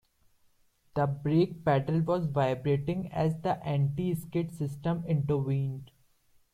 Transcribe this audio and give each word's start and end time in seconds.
The 0.95 1.05
brake 1.05 1.63
pedal 1.63 2.01
was 2.01 2.25
vibrating 2.25 3.11
as 3.13 3.39
the 3.43 3.63
anti-skid 3.63 4.51
system 4.51 5.03
intervened. 5.05 5.91